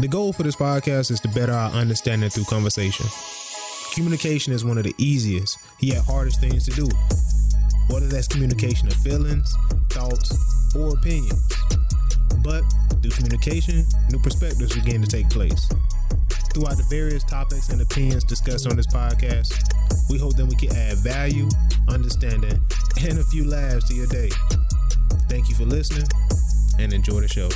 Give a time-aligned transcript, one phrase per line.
[0.00, 3.06] The goal for this podcast is to better our understanding through conversation.
[3.92, 6.88] Communication is one of the easiest, yet hardest things to do.
[7.88, 9.54] Whether that's communication of feelings,
[9.90, 11.40] thoughts, or opinions.
[12.42, 12.64] But
[13.02, 15.68] through communication, new perspectives begin to take place.
[16.52, 19.54] Throughout the various topics and opinions discussed on this podcast,
[20.10, 21.48] we hope that we can add value,
[21.86, 22.60] understanding,
[23.00, 24.30] and a few laughs to your day.
[25.28, 26.08] Thank you for listening
[26.80, 27.48] and enjoy the show.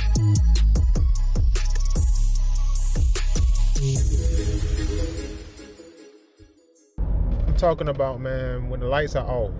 [7.59, 9.51] Talking about, man, when the lights are off,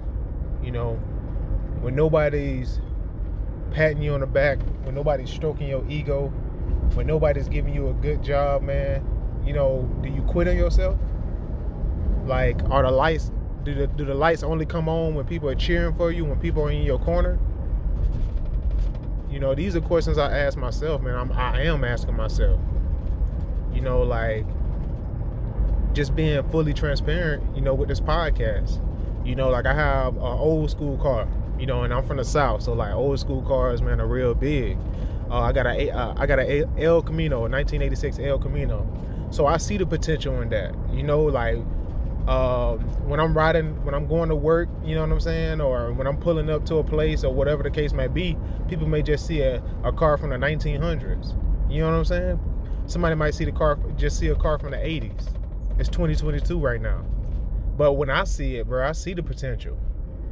[0.63, 0.93] you know,
[1.81, 2.79] when nobody's
[3.71, 6.27] patting you on the back, when nobody's stroking your ego,
[6.93, 9.05] when nobody's giving you a good job, man,
[9.45, 10.97] you know, do you quit on yourself?
[12.25, 13.31] Like, are the lights,
[13.63, 16.39] do the, do the lights only come on when people are cheering for you, when
[16.39, 17.37] people are in your corner?
[19.29, 21.15] You know, these are questions I ask myself, man.
[21.15, 22.59] I'm, I am asking myself.
[23.73, 24.45] You know, like,
[25.99, 28.79] just being fully transparent, you know, with this podcast.
[29.27, 31.27] You know, like I have an old school car,
[31.59, 34.33] you know, and I'm from the south, so like old school cars, man, are real
[34.33, 34.77] big.
[35.29, 38.87] Uh, I got a uh, I got a El Camino, 1986 El Camino,
[39.29, 40.73] so I see the potential in that.
[40.93, 41.57] You know, like
[42.29, 45.91] uh, when I'm riding, when I'm going to work, you know what I'm saying, or
[45.91, 48.37] when I'm pulling up to a place or whatever the case may be,
[48.69, 51.35] people may just see a, a car from the 1900s.
[51.69, 52.39] You know what I'm saying?
[52.85, 55.38] Somebody might see the car, just see a car from the 80s.
[55.79, 57.05] It's 2022 right now.
[57.77, 59.77] But when I see it, bro, I see the potential.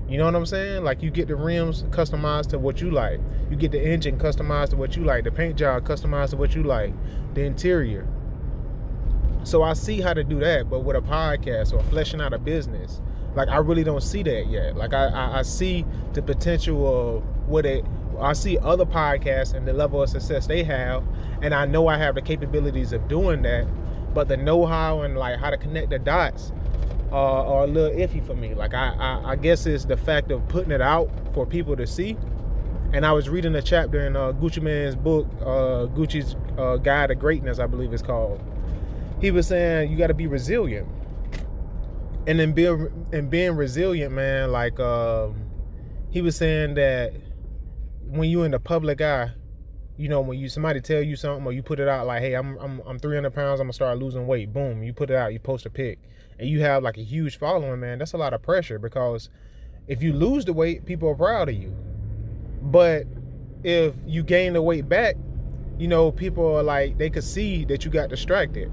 [0.09, 0.83] You know what I'm saying?
[0.83, 3.21] Like you get the rims customized to what you like.
[3.49, 5.23] You get the engine customized to what you like.
[5.23, 6.93] The paint job customized to what you like.
[7.33, 8.05] The interior.
[9.43, 12.37] So I see how to do that, but with a podcast or fleshing out a
[12.37, 12.99] business,
[13.33, 14.75] like I really don't see that yet.
[14.75, 17.85] Like I, I, I see the potential of what it.
[18.19, 21.03] I see other podcasts and the level of success they have,
[21.41, 23.65] and I know I have the capabilities of doing that
[24.17, 26.51] but the know-how and like how to connect the dots
[27.11, 28.55] uh, are a little iffy for me.
[28.55, 31.85] Like I, I, I, guess it's the fact of putting it out for people to
[31.85, 32.17] see.
[32.93, 37.09] And I was reading a chapter in uh, Gucci Mane's book, uh, Gucci's uh, Guide
[37.09, 38.41] to Greatness, I believe it's called.
[39.21, 40.87] He was saying you got to be resilient,
[42.25, 44.51] and then being and being resilient, man.
[44.51, 45.45] Like um,
[46.09, 47.13] he was saying that
[48.07, 49.29] when you're in the public eye,
[49.97, 52.35] you know, when you somebody tell you something or you put it out like, hey,
[52.35, 54.53] I'm I'm I'm 300 pounds, I'm gonna start losing weight.
[54.53, 55.99] Boom, you put it out, you post a pic,
[56.39, 57.97] and you have like a huge following, man.
[57.97, 59.29] That's a lot of pressure because
[59.87, 61.75] if you lose the weight, people are proud of you.
[62.61, 63.07] But
[63.63, 65.15] if you gain the weight back,
[65.79, 68.71] you know, people are like they could see that you got distracted.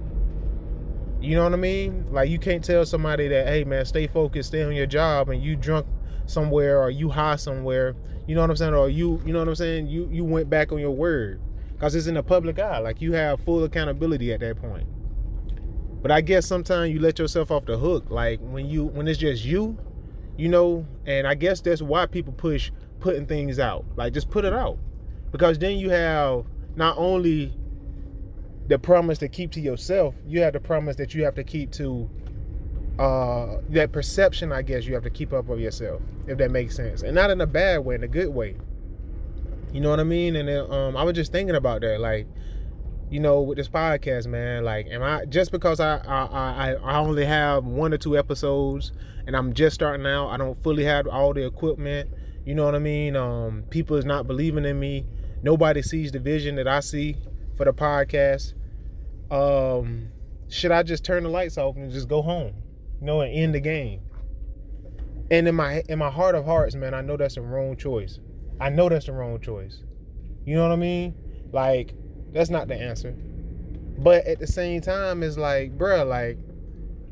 [1.22, 2.06] You know what I mean?
[2.10, 5.42] Like you can't tell somebody that, hey man, stay focused, stay on your job, and
[5.42, 5.86] you drunk
[6.26, 7.94] somewhere or you high somewhere,
[8.26, 8.74] you know what I'm saying?
[8.74, 9.86] Or you, you know what I'm saying?
[9.86, 11.40] You you went back on your word
[11.72, 12.78] because it's in the public eye.
[12.78, 14.86] Like you have full accountability at that point.
[16.02, 18.10] But I guess sometimes you let yourself off the hook.
[18.10, 19.78] Like when you when it's just you,
[20.36, 20.86] you know.
[21.06, 22.70] And I guess that's why people push
[23.00, 23.84] putting things out.
[23.96, 24.78] Like just put it out
[25.30, 26.44] because then you have
[26.76, 27.52] not only
[28.68, 31.70] the promise to keep to yourself, you have the promise that you have to keep
[31.72, 32.08] to
[32.98, 36.76] uh, that perception, I guess, you have to keep up of yourself, if that makes
[36.76, 38.56] sense, and not in a bad way, in a good way.
[39.72, 40.36] You know what I mean?
[40.36, 42.28] And then, um, I was just thinking about that, like,
[43.10, 44.64] you know, with this podcast, man.
[44.64, 48.92] Like, am I just because I I I, I only have one or two episodes,
[49.26, 50.28] and I'm just starting out.
[50.28, 52.10] I don't fully have all the equipment.
[52.44, 53.16] You know what I mean?
[53.16, 55.06] Um, people is not believing in me.
[55.42, 57.16] Nobody sees the vision that I see
[57.56, 58.54] for the podcast.
[59.30, 60.08] Um,
[60.48, 62.54] should I just turn the lights off and just go home?
[63.00, 64.00] You know, and end the game.
[65.30, 68.18] And in my in my heart of hearts, man, I know that's the wrong choice.
[68.60, 69.82] I know that's the wrong choice.
[70.44, 71.14] You know what I mean?
[71.52, 71.94] Like,
[72.32, 73.12] that's not the answer.
[73.98, 76.38] But at the same time, it's like, bruh, like,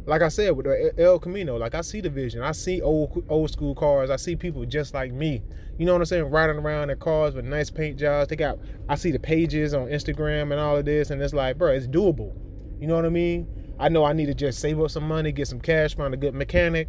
[0.04, 2.42] like I said with the El Camino, like I see the vision.
[2.42, 4.10] I see old old school cars.
[4.10, 5.42] I see people just like me.
[5.78, 6.24] You know what I'm saying?
[6.24, 8.28] Riding around in cars with nice paint jobs.
[8.28, 8.58] They got.
[8.88, 11.86] I see the pages on Instagram and all of this, and it's like, bro, it's
[11.86, 12.34] doable.
[12.80, 13.46] You know what I mean?
[13.78, 16.16] I know I need to just save up some money, get some cash, find a
[16.16, 16.88] good mechanic,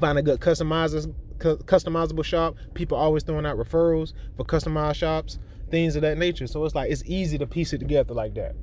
[0.00, 2.56] find a good customizers, customizable shop.
[2.74, 5.38] People always throwing out referrals for customized shops,
[5.70, 6.46] things of that nature.
[6.46, 8.54] So it's like it's easy to piece it together like that.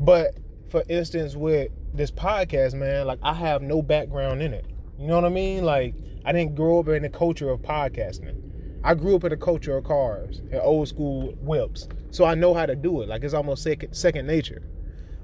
[0.00, 0.36] But
[0.70, 4.66] for instance, with this podcast, man, like I have no background in it.
[4.98, 5.64] You know what I mean?
[5.64, 5.94] Like
[6.24, 8.40] I didn't grow up in the culture of podcasting.
[8.84, 11.88] I grew up in the culture of cars and old school whips.
[12.10, 13.08] So I know how to do it.
[13.08, 14.62] Like it's almost second second nature.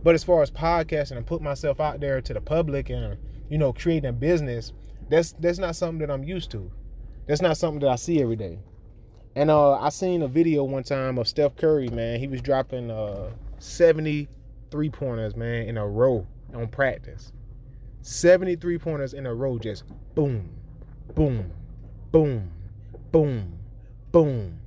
[0.02, 3.18] But as far as podcasting and put myself out there to the public and
[3.48, 4.72] you know creating a business,
[5.08, 6.70] that's that's not something that I'm used to.
[7.26, 8.58] That's not something that I see every day.
[9.36, 12.18] And uh, I seen a video one time of Steph Curry, man.
[12.18, 14.28] He was dropping uh, 70
[14.70, 17.32] three pointers, man, in a row on practice.
[18.02, 19.84] 73 pointers in a row, just
[20.14, 20.48] boom,
[21.14, 21.50] boom,
[22.10, 22.50] boom,
[23.12, 23.58] boom,
[24.12, 24.60] boom,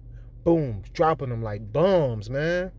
[0.44, 2.72] boom, dropping them like bombs, man.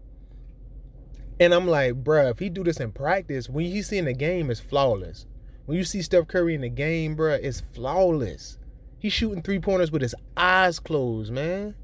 [1.43, 4.13] And I'm like, bruh, if he do this in practice, when you see in the
[4.13, 5.27] game, it's flawless.
[5.67, 8.59] When you see Steph Curry in the game, bruh, it's flawless.
[9.01, 11.75] He's shooting three pointers with his eyes closed, man.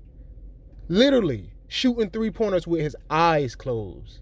[0.86, 4.20] Literally shooting three pointers with his eyes closed.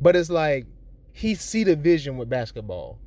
[0.00, 0.66] But it's like
[1.12, 2.98] he see the vision with basketball.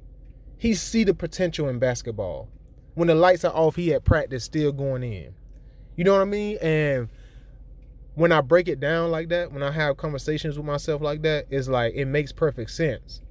[0.58, 2.48] He see the potential in basketball.
[2.94, 5.34] When the lights are off, he at practice still going in.
[5.98, 6.58] You know what I mean?
[6.62, 7.10] And
[8.16, 11.48] when I break it down like that, when I have conversations with myself like that,
[11.50, 13.22] it's like it makes perfect sense.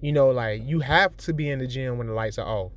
[0.00, 2.72] You know, like you have to be in the gym when the lights are off.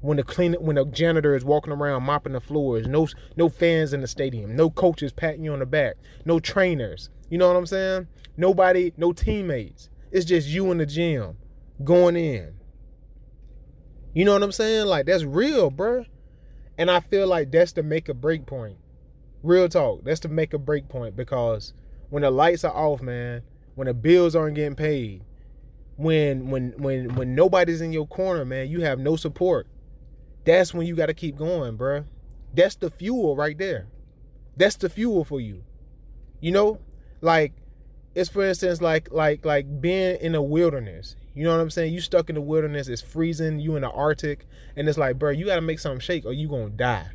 [0.00, 3.06] When the clean when the janitor is walking around mopping the floors, no
[3.36, 7.10] no fans in the stadium, no coaches patting you on the back, no trainers.
[7.28, 8.08] You know what I'm saying?
[8.36, 9.90] Nobody, no teammates.
[10.10, 11.36] It's just you in the gym
[11.84, 12.54] going in.
[14.14, 14.86] You know what I'm saying?
[14.86, 16.06] Like that's real, bruh.
[16.78, 18.78] And I feel like that's the make a break point.
[19.42, 20.04] Real talk.
[20.04, 21.72] That's the make a break point because
[22.10, 23.42] when the lights are off, man,
[23.74, 25.22] when the bills aren't getting paid,
[25.96, 29.66] when when when when nobody's in your corner, man, you have no support.
[30.44, 32.04] That's when you got to keep going, bruh.
[32.54, 33.88] That's the fuel right there.
[34.56, 35.62] That's the fuel for you.
[36.40, 36.80] You know,
[37.20, 37.52] like
[38.14, 41.16] it's for instance like like like being in a wilderness.
[41.34, 41.94] You know what I'm saying?
[41.94, 44.46] You stuck in the wilderness, it's freezing, you in the Arctic,
[44.76, 47.06] and it's like, bro, you gotta make something shake or you gonna die.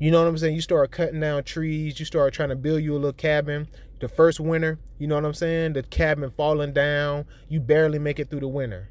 [0.00, 0.54] You know what I'm saying?
[0.54, 3.68] You start cutting down trees, you start trying to build you a little cabin.
[4.00, 5.74] The first winter, you know what I'm saying?
[5.74, 8.88] The cabin falling down, you barely make it through the winter.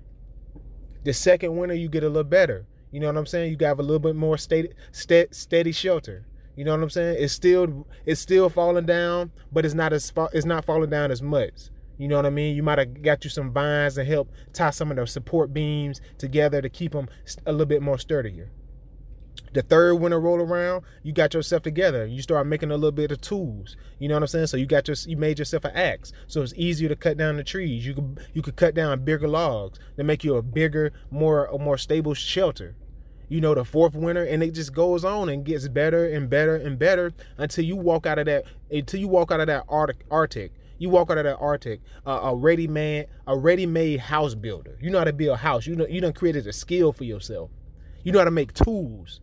[1.06, 2.68] The second winter, you get a little better.
[2.92, 3.50] You know what I'm saying?
[3.50, 6.28] You got a little bit more steady, steady shelter.
[6.56, 7.18] You know what I'm saying?
[7.20, 11.24] It's still it's still falling down, but it's not as it's not falling down as
[11.24, 11.72] much.
[11.98, 12.56] You know what I mean?
[12.56, 16.02] You might have got you some vines to help tie some of the support beams
[16.20, 17.10] together to keep them
[17.48, 18.52] a little bit more sturdier.
[19.52, 22.06] The third winter roll around, you got yourself together.
[22.06, 23.76] You start making a little bit of tools.
[23.98, 24.48] You know what I'm saying?
[24.48, 26.12] So you got your you made yourself an axe.
[26.28, 27.86] So it's easier to cut down the trees.
[27.86, 31.58] You could you could cut down bigger logs to make you a bigger, more a
[31.58, 32.76] more stable shelter
[33.30, 36.56] you know, the fourth winter, and it just goes on and gets better and better
[36.56, 40.04] and better until you walk out of that until you walk out of that Arctic.
[40.12, 40.52] Arctic.
[40.80, 44.78] You walk out of that Arctic, uh, a ready man, a ready-made house builder.
[44.82, 45.68] You know how to build a house.
[45.68, 47.52] You know you done created a skill for yourself.
[48.10, 49.22] You know how to make tools.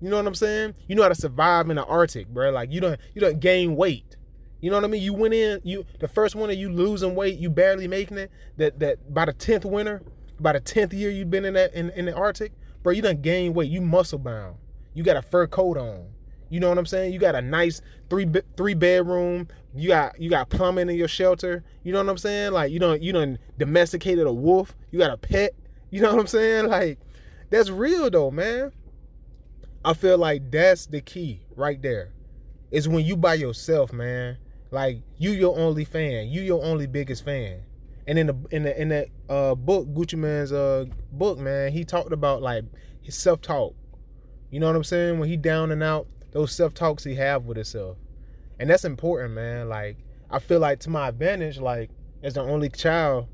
[0.00, 0.76] You know what I'm saying?
[0.86, 2.52] You know how to survive in the Arctic, bro.
[2.52, 4.16] Like you don't you don't gain weight.
[4.60, 5.02] You know what I mean?
[5.02, 8.30] You went in, you the first winter you losing weight, you barely making it.
[8.56, 10.02] That that by the tenth winter,
[10.38, 12.52] by the tenth year you've been in that in, in the Arctic,
[12.84, 13.72] bro, you done gain weight.
[13.72, 14.54] You muscle bound.
[14.94, 16.06] You got a fur coat on.
[16.48, 17.12] You know what I'm saying?
[17.12, 19.48] You got a nice three three bedroom.
[19.74, 21.64] You got you got plumbing in your shelter.
[21.82, 22.52] You know what I'm saying?
[22.52, 24.76] Like you don't you done domesticated a wolf.
[24.92, 25.54] You got a pet.
[25.90, 26.68] You know what I'm saying?
[26.68, 27.00] Like
[27.50, 28.72] that's real though, man.
[29.84, 32.12] I feel like that's the key right there.
[32.70, 34.38] Is when you by yourself, man.
[34.70, 36.28] Like you your only fan.
[36.28, 37.62] You your only biggest fan.
[38.06, 41.84] And in the in the in that uh, book, Gucci Mane's uh, book, man, he
[41.84, 42.64] talked about like
[43.02, 43.74] his self talk.
[44.50, 45.18] You know what I'm saying?
[45.18, 47.96] When he down and out, those self talks he have with himself,
[48.58, 49.68] and that's important, man.
[49.68, 49.98] Like
[50.30, 51.90] I feel like to my advantage, like
[52.22, 53.28] as the only child,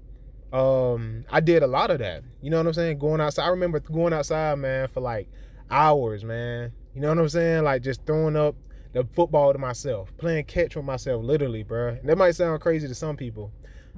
[0.55, 2.23] um, I did a lot of that.
[2.41, 2.99] You know what I'm saying?
[2.99, 3.45] Going outside.
[3.45, 5.29] I remember going outside, man, for like
[5.69, 6.71] hours, man.
[6.95, 7.65] You know what I'm saying?
[7.65, 8.55] Like just throwing up
[8.93, 11.99] the football to myself, playing catch with myself, literally, bro.
[12.05, 13.51] That might sound crazy to some people,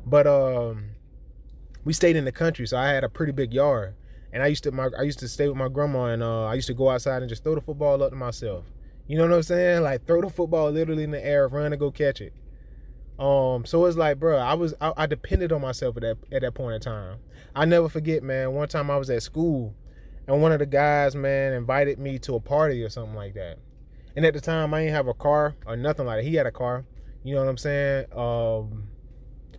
[0.06, 0.92] but um,
[1.84, 3.94] we stayed in the country, so I had a pretty big yard.
[4.32, 6.54] And I used to my I used to stay with my grandma, and uh, I
[6.54, 8.64] used to go outside and just throw the football up to myself.
[9.06, 9.82] You know what I'm saying?
[9.82, 12.32] Like throw the football literally in the air, run and go catch it.
[13.18, 16.42] Um, so it's like, bro, I was I, I depended on myself at that at
[16.42, 17.18] that point in time.
[17.54, 18.52] I never forget, man.
[18.52, 19.74] One time I was at school,
[20.26, 23.58] and one of the guys, man, invited me to a party or something like that.
[24.14, 26.28] And at the time, I didn't have a car or nothing like that.
[26.28, 26.84] He had a car.
[27.22, 28.06] You know what I'm saying?
[28.14, 28.84] Um,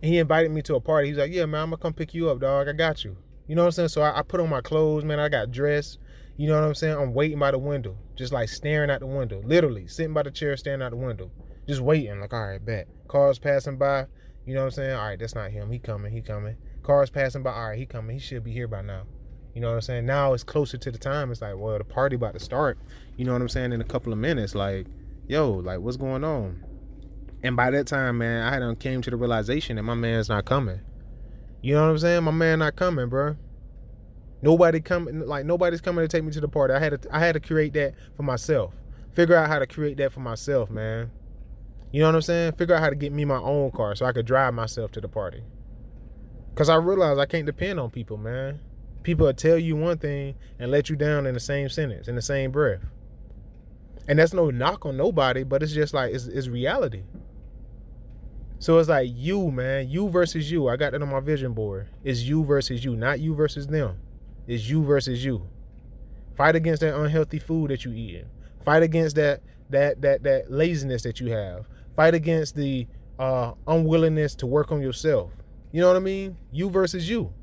[0.02, 1.08] he invited me to a party.
[1.08, 2.68] He's like, "Yeah, man, I'm gonna come pick you up, dog.
[2.68, 3.16] I got you."
[3.48, 3.88] You know what I'm saying?
[3.88, 5.18] So I, I put on my clothes, man.
[5.18, 5.98] I got dressed.
[6.36, 6.96] You know what I'm saying?
[6.96, 10.30] I'm waiting by the window, just like staring out the window, literally sitting by the
[10.30, 11.32] chair, staring out the window,
[11.68, 12.20] just waiting.
[12.20, 12.88] Like, all right, bet.
[13.06, 14.06] Cars passing by.
[14.46, 14.96] You know what I'm saying?
[14.96, 15.70] All right, that's not him.
[15.70, 16.12] He coming.
[16.12, 16.56] He coming.
[16.82, 17.52] Cars passing by.
[17.52, 18.16] All right, he coming.
[18.16, 19.02] He should be here by now.
[19.54, 20.06] You know what I'm saying?
[20.06, 21.30] Now it's closer to the time.
[21.30, 22.78] It's like, well, the party about to start.
[23.16, 23.72] You know what I'm saying?
[23.72, 24.86] In a couple of minutes, like,
[25.26, 26.64] yo, like, what's going on?
[27.42, 30.44] And by that time, man, I had came to the realization that my man's not
[30.44, 30.80] coming.
[31.60, 32.24] You know what I'm saying?
[32.24, 33.36] My man not coming, bro.
[34.40, 36.72] Nobody coming, like nobody's coming to take me to the party.
[36.72, 38.74] I had to, I had to create that for myself.
[39.12, 41.10] Figure out how to create that for myself, man.
[41.90, 42.52] You know what I'm saying?
[42.52, 45.00] Figure out how to get me my own car so I could drive myself to
[45.00, 45.42] the party.
[46.54, 48.60] Cause I realize I can't depend on people, man.
[49.04, 52.16] People will tell you one thing and let you down in the same sentence, in
[52.16, 52.80] the same breath.
[54.08, 57.04] And that's no knock on nobody, but it's just like it's, it's reality.
[58.58, 60.68] So it's like you, man, you versus you.
[60.68, 61.88] I got that on my vision board.
[62.02, 64.00] It's you versus you, not you versus them.
[64.48, 65.46] It's you versus you.
[66.34, 68.26] Fight against that unhealthy food that you eating.
[68.64, 71.66] Fight against that that that that laziness that you have.
[71.98, 72.86] Fight against the
[73.18, 75.32] uh, unwillingness to work on yourself.
[75.72, 76.36] You know what I mean?
[76.52, 77.34] You versus you.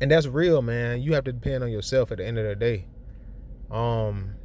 [0.00, 1.02] And that's real, man.
[1.02, 2.86] You have to depend on yourself at the end of the day.
[3.70, 4.36] Um,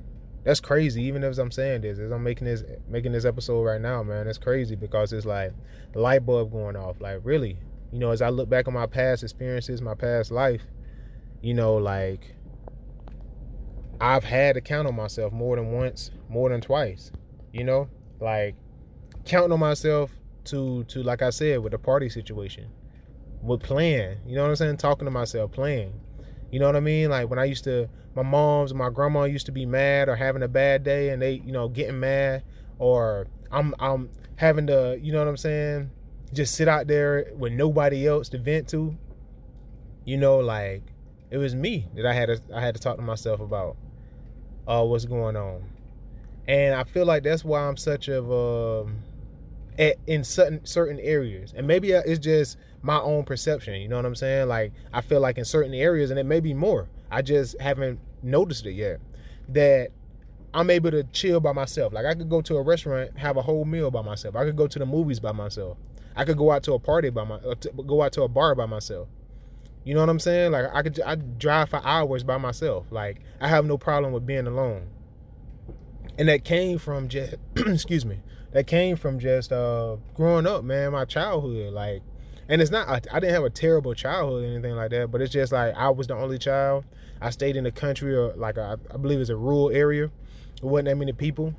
[0.44, 1.04] that's crazy.
[1.04, 4.26] Even as I'm saying this, as I'm making this making this episode right now, man,
[4.26, 5.54] that's crazy because it's like
[5.94, 7.00] the light bulb going off.
[7.00, 7.60] Like really,
[7.94, 10.64] you know, as I look back on my past experiences, my past life,
[11.42, 12.36] you know, like
[14.02, 17.14] I've had to count on myself more than once, more than twice.
[17.54, 17.88] You know,
[18.20, 18.56] like
[19.26, 20.12] counting on myself
[20.46, 22.68] to to like I said with the party situation,
[23.42, 24.18] with playing.
[24.26, 24.78] You know what I'm saying?
[24.78, 25.94] Talking to myself, playing.
[26.52, 27.10] You know what I mean?
[27.10, 30.44] Like when I used to, my mom's, my grandma used to be mad or having
[30.44, 32.44] a bad day, and they, you know, getting mad,
[32.78, 35.92] or I'm I'm having to, you know what I'm saying?
[36.34, 38.98] Just sit out there with nobody else to vent to.
[40.04, 40.84] You know, like
[41.30, 43.78] it was me that I had to I had to talk to myself about
[44.68, 45.64] uh, what's going on.
[46.48, 48.30] And I feel like that's why I'm such of
[49.78, 53.76] at, in certain certain areas, and maybe it's just my own perception.
[53.82, 54.48] You know what I'm saying?
[54.48, 56.90] Like I feel like in certain areas, and it may be more.
[57.10, 59.00] I just haven't noticed it yet.
[59.50, 59.90] That
[60.54, 61.94] I'm able to chill by myself.
[61.94, 64.36] Like I could go to a restaurant, have a whole meal by myself.
[64.36, 65.78] I could go to the movies by myself.
[66.16, 68.54] I could go out to a party by my, uh, go out to a bar
[68.54, 69.08] by myself.
[69.84, 70.52] You know what I'm saying?
[70.52, 72.92] Like I could I drive for hours by myself.
[72.92, 74.90] Like I have no problem with being alone.
[76.18, 78.20] And that came from just excuse me.
[78.52, 81.74] That came from just uh growing up, man, my childhood.
[81.74, 82.02] Like
[82.50, 85.22] and it's not I, I didn't have a terrible childhood or anything like that, but
[85.22, 86.86] it's just like I was the only child.
[87.22, 90.06] I stayed in the country or like a, I believe it's a rural area.
[90.06, 91.54] It wasn't that many people.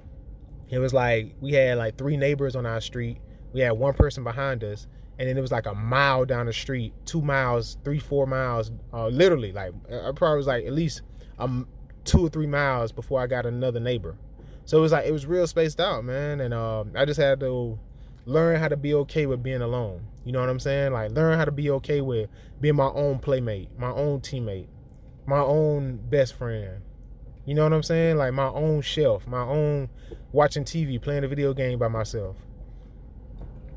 [0.68, 3.18] It was like we had like three neighbors on our street.
[3.52, 4.86] We had one person behind us
[5.18, 8.72] and then it was like a mile down the street, two miles, three, four miles,
[8.92, 9.52] uh, literally.
[9.52, 11.02] Like I probably was like at least
[11.38, 11.68] um
[12.04, 14.16] two or three miles before I got another neighbor.
[14.64, 16.40] So it was like it was real spaced out, man.
[16.40, 17.78] And um, I just had to
[18.26, 20.06] learn how to be okay with being alone.
[20.24, 20.92] You know what I'm saying?
[20.92, 24.68] Like learn how to be okay with being my own playmate, my own teammate,
[25.26, 26.82] my own best friend.
[27.44, 28.16] You know what I'm saying?
[28.16, 29.88] Like my own shelf, my own
[30.30, 32.36] watching TV, playing a video game by myself.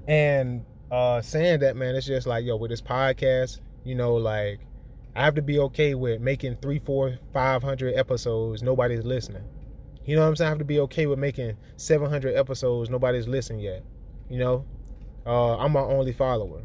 [0.08, 4.60] And uh saying that, man, it's just like, yo, with this podcast, you know, like
[5.16, 9.46] I have to be okay with making three, four, five hundred episodes, nobody's listening.
[10.06, 10.48] You know what I'm saying?
[10.48, 13.84] I have to be okay with making 700 episodes, nobody's listening yet.
[14.30, 14.66] You know,
[15.26, 16.64] uh, I'm my only follower,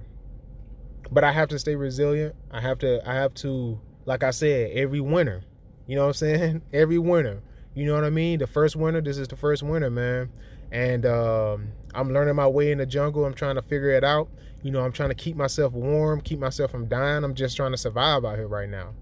[1.11, 2.35] but I have to stay resilient.
[2.51, 5.43] I have to, I have to, like I said, every winter.
[5.87, 6.63] You know what I'm saying?
[6.73, 7.43] Every winter.
[7.75, 8.39] You know what I mean?
[8.39, 10.31] The first winter, this is the first winter, man
[10.73, 13.25] and um, I'm learning my way in the jungle.
[13.25, 14.29] I'm trying to figure it out.
[14.63, 17.25] You know, I'm trying to keep myself warm, keep myself from dying.
[17.25, 18.95] I'm just trying to survive out here right now.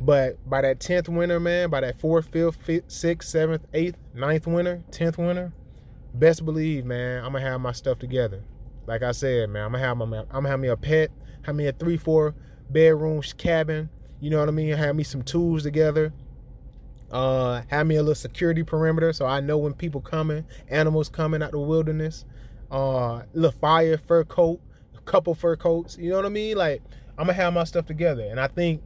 [0.00, 4.46] But by that tenth winter, man, by that fourth, fifth, fifth, sixth, seventh, eighth, ninth
[4.46, 5.52] winter, tenth winter,
[6.14, 8.44] best believe, man, I'm gonna have my stuff together.
[8.86, 11.10] Like I said, man, I'm gonna have my, I'm gonna have me a pet,
[11.42, 12.34] have me a three, four
[12.70, 13.90] bedroom cabin.
[14.20, 14.76] You know what I mean?
[14.76, 16.12] Have me some tools together
[17.10, 21.42] uh, have me a little security perimeter so I know when people coming, animals coming
[21.42, 22.24] out the wilderness.
[22.70, 24.60] Uh, little fire, fur coat,
[24.94, 25.96] a couple fur coats.
[25.96, 26.56] You know what I mean?
[26.56, 26.82] Like
[27.16, 28.82] I'm gonna have my stuff together, and I think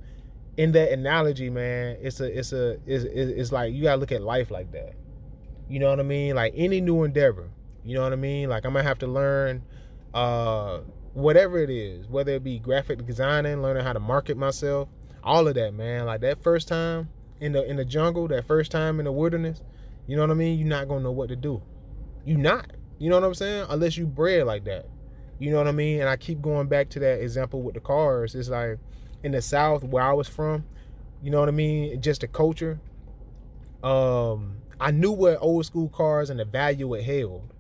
[0.57, 4.23] in that analogy, man, it's a, it's a, it's, it's like you gotta look at
[4.23, 4.95] life like that.
[5.69, 6.35] You know what I mean?
[6.35, 7.51] Like any new endeavor.
[7.85, 8.49] You know what I mean?
[8.49, 9.63] Like I'm gonna have to learn,
[10.15, 10.81] uh,
[11.15, 14.89] whatever it is, whether it be graphic designing, learning how to market myself,
[15.23, 16.07] all of that, man.
[16.07, 17.09] Like that first time
[17.41, 19.63] in the in the jungle that first time in the wilderness,
[20.07, 20.59] you know what I mean?
[20.59, 21.63] You're not gonna know what to do.
[22.25, 22.71] You not.
[22.99, 23.67] You know what I'm saying?
[23.69, 24.87] Unless you bred like that.
[25.39, 26.01] You know what I mean?
[26.01, 28.35] And I keep going back to that example with the cars.
[28.35, 28.79] It's like
[29.23, 30.65] in the South where I was from,
[31.23, 32.01] you know what I mean?
[32.01, 32.81] Just the culture.
[33.83, 37.53] Um, I knew what old school cars and the value it held.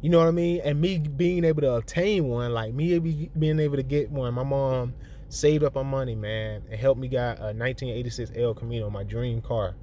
[0.00, 0.60] You know what I mean?
[0.64, 2.98] And me being able to obtain one, like me
[3.38, 4.94] being able to get one, my mom
[5.28, 9.40] saved up my money, man, and helped me get a 1986 El Camino, my dream
[9.40, 9.74] car.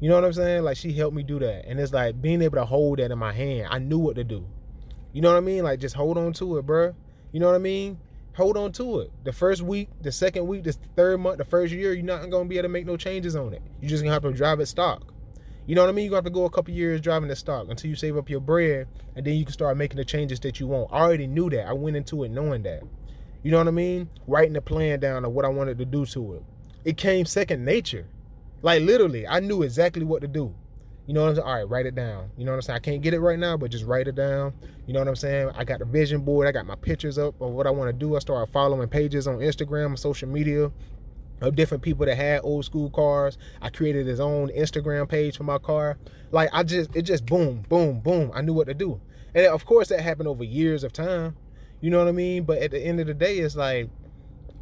[0.00, 0.64] You know what I'm saying?
[0.64, 3.18] Like she helped me do that, and it's like being able to hold that in
[3.18, 3.68] my hand.
[3.70, 4.46] I knew what to do.
[5.12, 5.62] You know what I mean?
[5.62, 6.94] Like just hold on to it, bro.
[7.32, 7.98] You know what I mean?
[8.40, 9.10] Hold on to it.
[9.22, 12.46] The first week, the second week, the third month, the first year, you're not gonna
[12.46, 13.60] be able to make no changes on it.
[13.82, 15.12] You're just gonna have to drive it stock.
[15.66, 16.06] You know what I mean?
[16.06, 18.30] You're gonna have to go a couple years driving the stock until you save up
[18.30, 20.88] your bread, and then you can start making the changes that you want.
[20.90, 21.66] I already knew that.
[21.66, 22.82] I went into it knowing that.
[23.42, 24.08] You know what I mean?
[24.26, 26.42] Writing the plan down of what I wanted to do to it.
[26.86, 28.06] It came second nature.
[28.62, 30.54] Like literally, I knew exactly what to do.
[31.10, 31.48] You know what I'm saying?
[31.48, 32.30] All right, write it down.
[32.36, 32.76] You know what I'm saying?
[32.76, 34.54] I can't get it right now, but just write it down.
[34.86, 35.50] You know what I'm saying?
[35.56, 36.46] I got the vision board.
[36.46, 38.14] I got my pictures up of what I want to do.
[38.14, 40.70] I started following pages on Instagram and social media
[41.40, 43.38] of different people that had old school cars.
[43.60, 45.98] I created his own Instagram page for my car.
[46.30, 48.30] Like I just it just boom, boom, boom.
[48.32, 49.00] I knew what to do.
[49.34, 51.36] And of course that happened over years of time.
[51.80, 52.44] You know what I mean?
[52.44, 53.90] But at the end of the day, it's like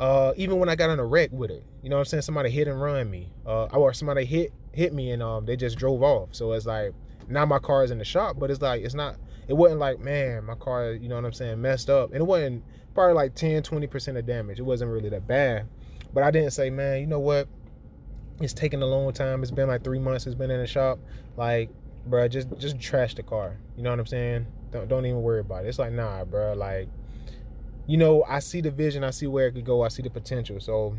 [0.00, 2.22] uh, even when I got in a wreck with it, you know what I'm saying?
[2.22, 3.32] Somebody hit and run me.
[3.44, 6.34] Uh, or somebody hit hit me and um they just drove off.
[6.34, 6.94] So it's like
[7.28, 9.16] now my car is in the shop, but it's like it's not
[9.48, 12.10] it wasn't like, man, my car, you know what I'm saying, messed up.
[12.12, 12.62] And it wasn't
[12.94, 14.58] probably like 10, 20% of damage.
[14.58, 15.66] It wasn't really that bad.
[16.12, 17.48] But I didn't say, man, you know what?
[18.40, 19.42] It's taking a long time.
[19.42, 20.26] It's been like three months.
[20.26, 20.98] It's been in the shop.
[21.36, 21.70] Like,
[22.06, 23.56] bro, just just trash the car.
[23.76, 24.46] You know what I'm saying?
[24.70, 25.68] Don't don't even worry about it.
[25.68, 26.52] It's like, nah, bro.
[26.52, 26.88] Like,
[27.86, 29.02] you know, I see the vision.
[29.02, 29.82] I see where it could go.
[29.82, 30.60] I see the potential.
[30.60, 30.96] So,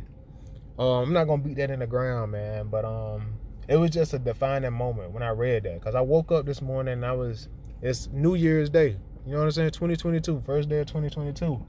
[0.77, 2.67] um, I'm not gonna beat that in the ground, man.
[2.67, 3.35] But um,
[3.69, 6.61] it was just a defining moment when I read that because I woke up this
[6.61, 7.47] morning and I was
[7.81, 8.97] it's New Year's Day.
[9.25, 9.71] You know what I'm saying?
[9.71, 11.65] 2022, first day of 2022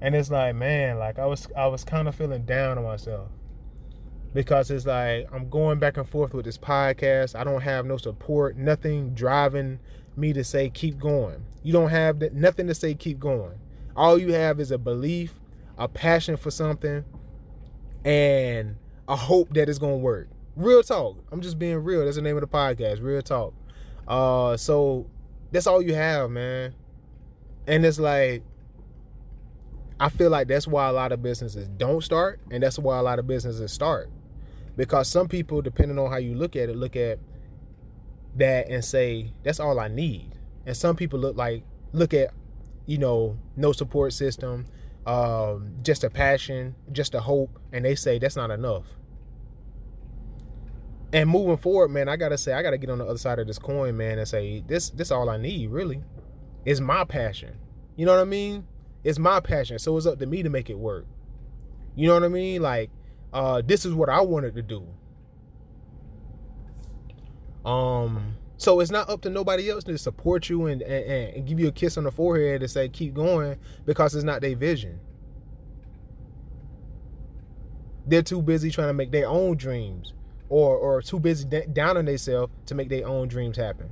[0.00, 3.28] and it's like man like i was i was kind of feeling down on myself.
[4.32, 7.38] Because it's like i'm going back and forth with this podcast.
[7.38, 9.80] I don't have no support nothing driving
[10.16, 11.44] me to say keep going.
[11.62, 13.58] You don't have nothing to say keep going.
[13.96, 15.34] All you have is a belief
[15.76, 17.04] a passion for something
[18.04, 18.76] and
[19.08, 22.36] a hope that it's gonna work real talk i'm just being real that's the name
[22.36, 23.54] of the podcast real talk
[24.08, 25.06] uh so
[25.52, 26.74] that's all you have man
[27.66, 28.42] and it's like
[30.00, 33.02] I feel like that's why a lot of businesses don't start, and that's why a
[33.02, 34.08] lot of businesses start.
[34.74, 37.18] Because some people, depending on how you look at it, look at
[38.36, 40.38] that and say, that's all I need.
[40.64, 42.32] And some people look like look at,
[42.86, 44.64] you know, no support system,
[45.06, 48.96] um, just a passion, just a hope, and they say that's not enough.
[51.12, 53.46] And moving forward, man, I gotta say, I gotta get on the other side of
[53.46, 56.02] this coin, man, and say, this this all I need, really.
[56.64, 57.58] Is my passion.
[57.96, 58.66] You know what I mean?
[59.02, 61.06] It's my passion, so it's up to me to make it work.
[61.96, 62.62] You know what I mean?
[62.62, 62.90] Like,
[63.32, 64.86] uh, this is what I wanted to do.
[67.64, 71.58] Um, so it's not up to nobody else to support you and, and, and give
[71.58, 75.00] you a kiss on the forehead to say keep going because it's not their vision.
[78.06, 80.14] They're too busy trying to make their own dreams,
[80.50, 83.88] or or too busy down on themselves to make their own dreams happen.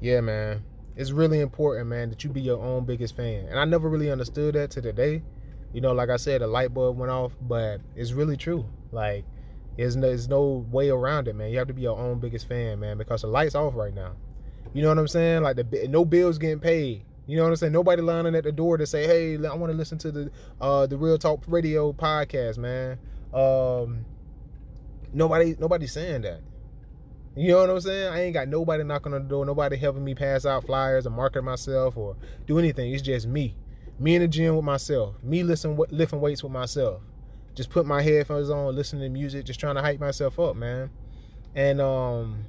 [0.00, 0.64] yeah, man,
[0.96, 3.46] it's really important, man, that you be your own biggest fan.
[3.48, 5.22] And I never really understood that to today.
[5.72, 8.66] You know, like I said, a light bulb went off, but it's really true.
[8.90, 9.24] Like,
[9.76, 11.50] there's no, there's no way around it, man.
[11.50, 14.12] You have to be your own biggest fan, man, because the light's off right now.
[14.72, 15.42] You know what I'm saying?
[15.42, 17.04] Like the no bills getting paid.
[17.30, 17.72] You know what I'm saying?
[17.72, 20.86] Nobody lining at the door to say, "Hey, I want to listen to the uh
[20.86, 22.98] the Real Talk Radio podcast, man."
[23.32, 24.04] Um,
[25.12, 26.40] nobody saying that.
[27.36, 28.12] You know what I'm saying?
[28.12, 31.10] I ain't got nobody knocking on the door, nobody helping me pass out flyers or
[31.10, 32.16] market myself or
[32.48, 32.92] do anything.
[32.92, 33.54] It's just me.
[34.00, 35.22] Me in the gym with myself.
[35.22, 37.00] Me listen, lifting weights with myself.
[37.54, 40.90] Just put my headphones on, listening to music, just trying to hype myself up, man.
[41.54, 42.44] And um,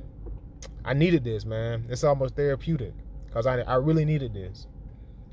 [0.83, 1.85] I needed this, man.
[1.89, 2.93] It's almost therapeutic
[3.27, 4.65] because I, I really needed this.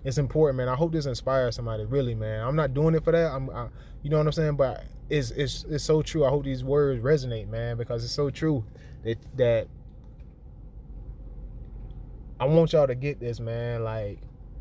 [0.09, 0.71] It's important, man.
[0.71, 2.43] I hope this inspires somebody, really, man.
[2.43, 3.31] I'm not doing it for that.
[3.31, 3.69] I'm, I,
[4.03, 4.57] you know what I'm saying?
[4.57, 6.25] But it's, it's, it's so true.
[6.25, 8.65] I hope these words resonate, man, because it's so true
[9.05, 9.69] that that
[12.41, 13.85] I want y'all to get this, man.
[13.85, 14.21] Like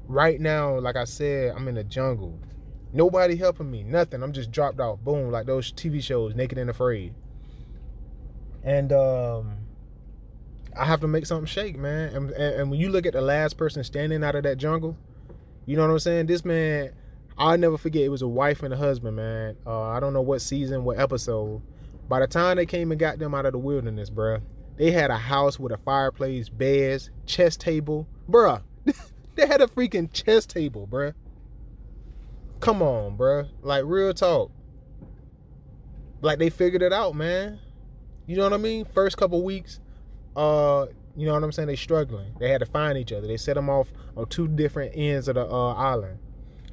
[0.09, 2.37] right now, like I said, I'm in the jungle.
[2.91, 4.23] Nobody helping me, nothing.
[4.23, 4.99] I'm just dropped off.
[4.99, 7.13] Boom, like those TV shows, Naked and Afraid.
[8.65, 9.59] And um
[10.77, 12.13] I have to make something shake, man.
[12.13, 14.97] And, and, and when you look at the last person standing out of that jungle,
[15.67, 16.25] you know what I'm saying?
[16.27, 16.91] This man,
[17.37, 18.03] I'll never forget.
[18.03, 19.57] It was a wife and a husband, man.
[19.65, 21.61] Uh, I don't know what season, what episode,
[22.07, 24.41] by the time they came and got them out of the wilderness, bruh,
[24.77, 28.07] they had a house with a fireplace, beds, chess table.
[28.29, 28.63] Bruh,
[29.35, 31.13] they had a freaking chess table, bruh.
[32.61, 33.49] Come on, bruh.
[33.61, 34.51] Like, real talk.
[36.21, 37.59] Like, they figured it out, man.
[38.25, 38.85] You know what I mean?
[38.85, 39.81] First couple weeks,
[40.35, 41.67] uh, you know what I'm saying?
[41.67, 42.35] They struggling.
[42.39, 43.25] They had to find each other.
[43.25, 46.19] They set them off on two different ends of the uh, island.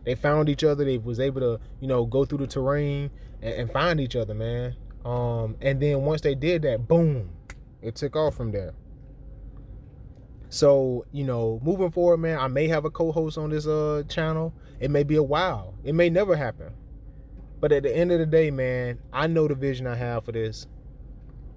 [0.05, 0.85] They found each other.
[0.85, 4.35] They was able to, you know, go through the terrain and, and find each other,
[4.35, 4.77] man.
[5.03, 7.31] Um, and then once they did that, boom,
[7.81, 8.75] it took off from there.
[10.51, 14.55] So, you know, moving forward, man, I may have a co-host on this uh channel.
[14.79, 15.75] It may be a while.
[15.85, 16.75] It may never happen.
[17.61, 20.33] But at the end of the day, man, I know the vision I have for
[20.33, 20.67] this.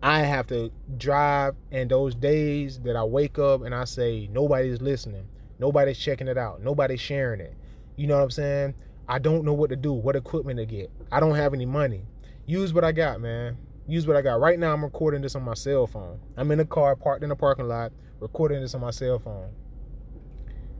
[0.01, 4.81] I have to drive, and those days that I wake up and I say, nobody's
[4.81, 5.27] listening,
[5.59, 7.55] nobody's checking it out, nobody's sharing it.
[7.95, 8.75] You know what I'm saying?
[9.07, 10.91] I don't know what to do, what equipment to get.
[11.11, 12.05] I don't have any money.
[12.45, 13.57] Use what I got, man.
[13.87, 14.39] Use what I got.
[14.39, 16.19] Right now, I'm recording this on my cell phone.
[16.35, 19.49] I'm in a car parked in a parking lot, recording this on my cell phone.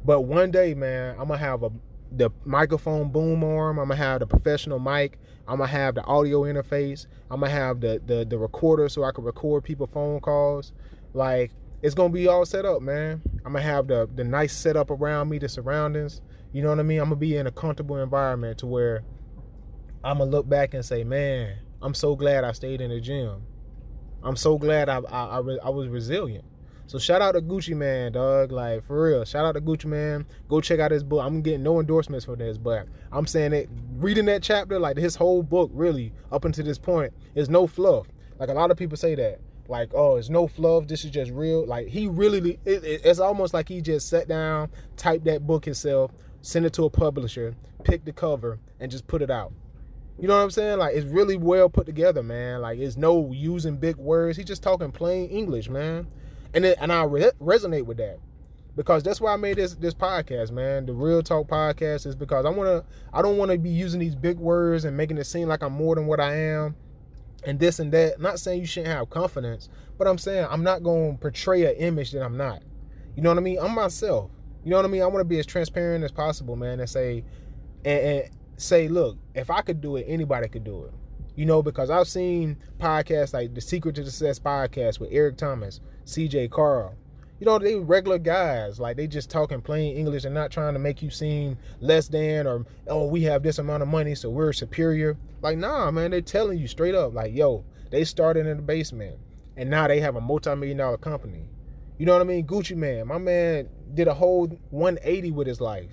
[0.06, 1.71] But one day, man, I'm gonna have a
[2.12, 3.80] the microphone boom arm.
[3.80, 5.20] I'm gonna have the professional mic.
[5.48, 7.06] I'm gonna have the audio interface.
[7.30, 10.74] I'm gonna have the the the recorder so I can record people phone calls.
[11.13, 13.22] Like it's gonna be all set up, man.
[13.46, 16.22] I'm gonna have the the nice setup around me, the surroundings.
[16.52, 17.00] You know what I mean?
[17.00, 19.04] I'm gonna be in a comfortable environment to where
[20.04, 23.43] I'm gonna look back and say, man, I'm so glad I stayed in the gym.
[24.24, 26.46] I'm so glad I I, I, I was resilient.
[26.88, 28.54] So shout out to Gucci Man, dog.
[28.54, 29.26] Like for real.
[29.26, 30.26] Shout out to Gucci Man.
[30.47, 31.23] Go check out his book.
[31.23, 33.69] I'm getting no endorsements for this, but I'm saying it.
[33.97, 38.08] Reading that chapter, like his whole book, really up until this point, is no fluff.
[38.39, 39.41] Like a lot of people say that.
[39.67, 40.88] Like, oh, it's no fluff.
[40.88, 41.67] This is just real.
[41.67, 45.65] Like he really, it, it, it's almost like he just sat down, typed that book
[45.65, 49.52] himself, sent it to a publisher, picked the cover, and just put it out.
[50.17, 50.80] You know what I'm saying?
[50.80, 52.62] Like it's really well put together, man.
[52.62, 54.38] Like it's no using big words.
[54.38, 56.08] He's just talking plain English, man
[56.53, 58.19] and it, and I re- resonate with that
[58.75, 60.86] because that's why I made this this podcast, man.
[60.86, 63.99] The Real Talk podcast is because I want to I don't want to be using
[63.99, 66.75] these big words and making it seem like I'm more than what I am
[67.43, 68.19] and this and that.
[68.21, 72.12] not saying you shouldn't have confidence, but I'm saying I'm not to portray an image
[72.12, 72.62] that I'm not.
[73.15, 73.57] You know what I mean?
[73.60, 74.29] I'm myself.
[74.63, 75.01] You know what I mean?
[75.01, 77.23] I want to be as transparent as possible, man, and say
[77.83, 80.93] and, and say, look, if I could do it, anybody could do it.
[81.36, 85.79] You know, because I've seen podcasts like the Secret to Success podcast with Eric Thomas,
[86.08, 86.96] CJ Karl.
[87.39, 88.80] You know, they regular guys.
[88.80, 92.48] Like they just talking plain English and not trying to make you seem less than
[92.48, 95.17] or oh, we have this amount of money, so we're superior.
[95.41, 99.20] Like, nah, man, they're telling you straight up, like, yo, they started in the basement
[99.56, 101.50] and now they have a multi-million dollar company.
[101.98, 102.46] You know what I mean?
[102.46, 105.91] Gucci man, my man did a whole 180 with his life.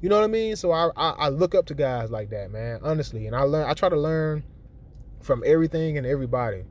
[0.00, 0.56] You know what I mean?
[0.56, 3.26] So I, I, I look up to guys like that, man, honestly.
[3.26, 4.44] And I learn I try to learn
[5.20, 6.64] from everything and everybody.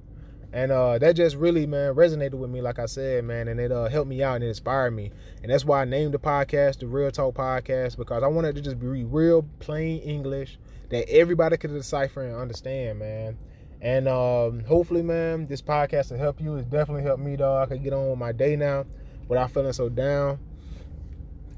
[0.56, 3.74] And uh, that just really, man, resonated with me, like I said, man, and it
[3.74, 5.12] uh, helped me out and it inspired me.
[5.44, 8.62] And that's why I named the podcast the Real Talk Podcast because I wanted to
[8.62, 10.58] just be real plain English
[10.91, 13.38] that everybody could decipher and understand, man.
[13.82, 16.56] And um, hopefully, man, this podcast will help you.
[16.56, 17.70] It's definitely helped me, dog.
[17.70, 18.86] I can get on with my day now
[19.28, 20.39] without feeling so down.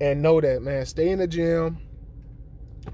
[0.02, 1.78] And know that, man, stay in the gym,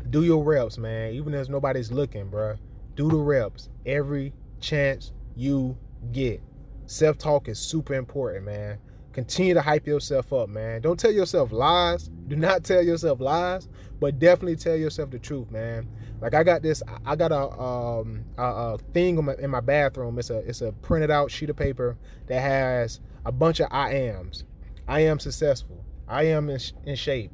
[0.09, 2.57] do your reps, man, even if nobody's looking, bro
[2.95, 5.77] do the reps every chance you
[6.11, 6.41] get.
[6.85, 8.77] Self talk is super important, man.
[9.13, 10.81] Continue to hype yourself up, man.
[10.81, 12.09] Don't tell yourself lies.
[12.27, 15.87] Do not tell yourself lies, but definitely tell yourself the truth, man.
[16.19, 19.59] Like I got this, I got a um a, a thing in my, in my
[19.59, 20.17] bathroom.
[20.17, 23.91] It's a it's a printed out sheet of paper that has a bunch of I
[23.93, 24.45] ams.
[24.87, 25.83] I am successful.
[26.07, 27.31] I am in, in shape.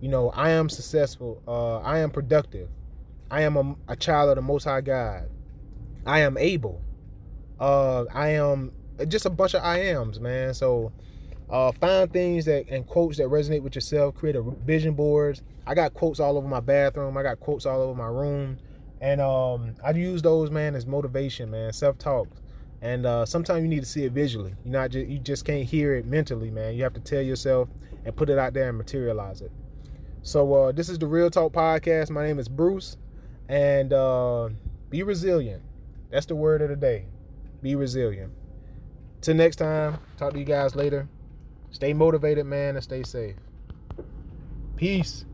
[0.00, 1.42] You know, I am successful.
[1.48, 2.68] Uh, I am productive.
[3.30, 5.28] I am a, a child of the Most High God.
[6.06, 6.82] I am able.
[7.58, 8.72] Uh, I am
[9.08, 10.54] just a bunch of I ams, man.
[10.54, 10.92] So
[11.50, 14.14] uh, find things that and quotes that resonate with yourself.
[14.14, 15.42] Create a vision boards.
[15.66, 17.16] I got quotes all over my bathroom.
[17.16, 18.58] I got quotes all over my room,
[19.00, 21.72] and um, I use those, man, as motivation, man.
[21.72, 22.28] Self talk.
[22.80, 24.54] And uh, sometimes you need to see it visually.
[24.64, 26.74] You not just you just can't hear it mentally, man.
[26.74, 27.68] You have to tell yourself
[28.04, 29.50] and put it out there and materialize it.
[30.22, 32.10] So uh, this is the Real Talk podcast.
[32.10, 32.96] My name is Bruce
[33.48, 34.50] and uh,
[34.90, 35.62] be resilient.
[36.10, 37.06] That's the word of the day.
[37.62, 38.32] Be resilient.
[39.20, 41.08] Till next time, talk to you guys later.
[41.70, 43.36] Stay motivated, man, and stay safe.
[44.76, 45.24] Peace.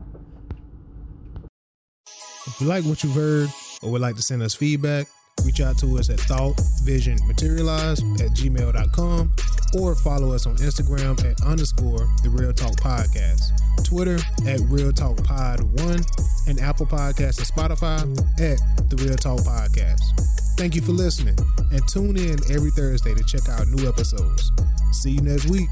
[2.47, 3.49] If you like what you've heard
[3.81, 5.07] or would like to send us feedback,
[5.43, 9.31] reach out to us at thoughtvisionmaterialize at gmail.com
[9.77, 13.51] or follow us on Instagram at underscore the Real Talk Podcast,
[13.83, 15.99] Twitter at Real Talk Pod 1,
[16.47, 17.99] and Apple Podcasts and Spotify
[18.39, 18.59] at
[18.89, 20.34] the Real Talk Podcast.
[20.57, 21.37] Thank you for listening
[21.71, 24.51] and tune in every Thursday to check out new episodes.
[24.93, 25.67] See you next week.